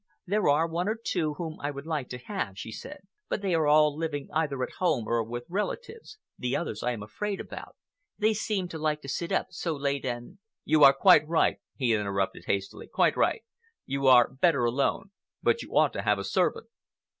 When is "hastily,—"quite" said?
12.47-13.15